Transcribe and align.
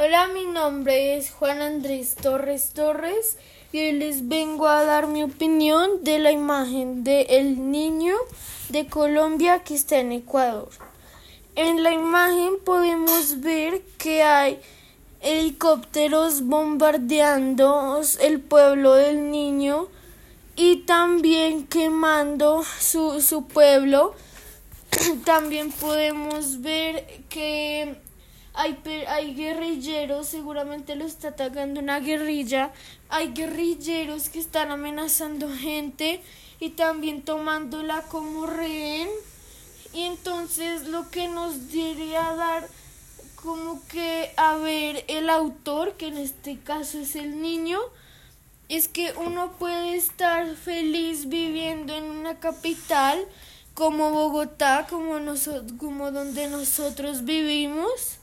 Hola, 0.00 0.28
mi 0.28 0.44
nombre 0.44 1.16
es 1.16 1.32
Juan 1.32 1.60
Andrés 1.60 2.14
Torres 2.14 2.70
Torres 2.72 3.36
y 3.72 3.80
hoy 3.80 3.90
les 3.90 4.28
vengo 4.28 4.68
a 4.68 4.84
dar 4.84 5.08
mi 5.08 5.24
opinión 5.24 6.04
de 6.04 6.20
la 6.20 6.30
imagen 6.30 7.02
de 7.02 7.22
el 7.22 7.72
niño 7.72 8.14
de 8.68 8.86
Colombia 8.86 9.64
que 9.64 9.74
está 9.74 9.98
en 9.98 10.12
Ecuador. 10.12 10.68
En 11.56 11.82
la 11.82 11.92
imagen 11.92 12.60
podemos 12.64 13.40
ver 13.40 13.82
que 13.98 14.22
hay 14.22 14.60
helicópteros 15.20 16.42
bombardeando 16.42 18.00
el 18.20 18.40
pueblo 18.40 18.94
del 18.94 19.32
niño 19.32 19.88
y 20.54 20.76
también 20.82 21.66
quemando 21.66 22.62
su, 22.78 23.20
su 23.20 23.48
pueblo. 23.48 24.14
También 25.24 25.72
podemos 25.72 26.60
ver 26.60 27.24
que 27.28 27.96
hay, 28.54 28.78
hay 29.06 29.34
guerrilleros, 29.34 30.26
seguramente 30.26 30.96
lo 30.96 31.04
está 31.04 31.28
atacando 31.28 31.80
una 31.80 32.00
guerrilla, 32.00 32.72
hay 33.08 33.32
guerrilleros 33.32 34.28
que 34.28 34.40
están 34.40 34.70
amenazando 34.70 35.48
gente 35.50 36.20
y 36.60 36.70
también 36.70 37.22
tomándola 37.22 38.02
como 38.02 38.46
rehén. 38.46 39.08
Y 39.94 40.02
entonces 40.02 40.88
lo 40.88 41.08
que 41.10 41.28
nos 41.28 41.68
diría 41.70 42.34
dar 42.34 42.68
como 43.36 43.80
que 43.86 44.32
a 44.36 44.56
ver 44.56 45.04
el 45.08 45.30
autor, 45.30 45.94
que 45.94 46.08
en 46.08 46.18
este 46.18 46.58
caso 46.58 46.98
es 46.98 47.14
el 47.14 47.40
niño, 47.40 47.78
es 48.68 48.88
que 48.88 49.12
uno 49.16 49.52
puede 49.52 49.96
estar 49.96 50.56
feliz 50.56 51.28
viviendo 51.28 51.96
en 51.96 52.04
una 52.04 52.38
capital 52.40 53.24
como 53.74 54.10
Bogotá, 54.10 54.86
como, 54.90 55.14
como 55.78 56.10
donde 56.10 56.48
nosotros 56.48 57.24
vivimos 57.24 58.18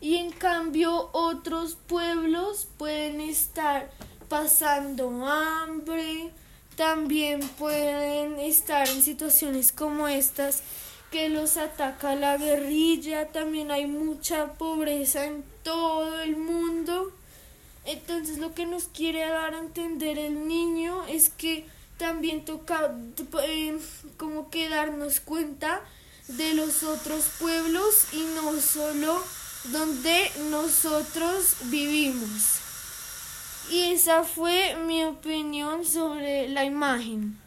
y 0.00 0.16
en 0.16 0.30
cambio 0.30 1.10
otros 1.12 1.76
pueblos 1.86 2.68
pueden 2.76 3.20
estar 3.20 3.90
pasando 4.28 5.26
hambre, 5.26 6.30
también 6.76 7.40
pueden 7.40 8.38
estar 8.40 8.88
en 8.88 9.02
situaciones 9.02 9.72
como 9.72 10.08
estas 10.08 10.62
que 11.10 11.28
los 11.28 11.56
ataca 11.56 12.16
la 12.16 12.36
guerrilla, 12.36 13.28
también 13.28 13.70
hay 13.70 13.86
mucha 13.86 14.54
pobreza 14.54 15.26
en 15.26 15.44
todo 15.62 16.20
el 16.20 16.36
mundo. 16.36 17.12
Entonces 17.84 18.38
lo 18.38 18.54
que 18.54 18.66
nos 18.66 18.84
quiere 18.84 19.20
dar 19.20 19.54
a 19.54 19.58
entender 19.58 20.18
el 20.18 20.48
niño 20.48 21.04
es 21.06 21.30
que 21.30 21.66
también 21.98 22.44
toca 22.44 22.92
eh, 23.46 23.78
como 24.16 24.50
que 24.50 24.68
darnos 24.68 25.20
cuenta 25.20 25.80
de 26.28 26.54
los 26.54 26.82
otros 26.82 27.26
pueblos 27.38 28.08
y 28.12 28.20
no 28.34 28.60
solo 28.60 29.22
donde 29.72 30.30
nosotros 30.50 31.56
vivimos. 31.64 32.58
Y 33.70 33.92
esa 33.92 34.24
fue 34.24 34.76
mi 34.86 35.04
opinión 35.04 35.84
sobre 35.84 36.48
la 36.48 36.64
imagen. 36.64 37.38